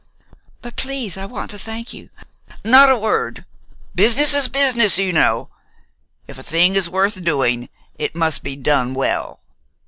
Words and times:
"But, 0.63 0.77
please, 0.77 1.15
I 1.15 1.25
want 1.25 1.51
to 1.51 1.59
thank 1.59 1.93
you" 1.93 2.09
"Not 2.63 2.89
a 2.89 2.97
word! 2.97 3.45
Business 3.93 4.33
is 4.33 4.47
business, 4.47 4.97
you 4.97 5.13
know. 5.13 5.49
If 6.25 6.39
a 6.39 6.43
thing 6.43 6.73
is 6.73 6.89
worth 6.89 7.23
doing, 7.23 7.69
it 7.99 8.15
must 8.15 8.41
be 8.41 8.55
done 8.55 8.95
well. 8.95 9.41